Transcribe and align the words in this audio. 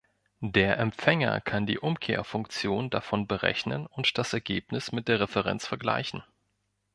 Der 0.47 0.79
Empfänger 0.79 1.41
kann 1.41 1.67
die 1.67 1.77
Umkehrfunktion 1.77 2.89
davon 2.89 3.27
berechnen 3.27 3.85
und 3.85 4.17
das 4.17 4.33
Ergebnis 4.33 4.91
mit 4.91 5.07
der 5.07 5.19
Referenz 5.19 5.67
vergleichen. 5.67 6.23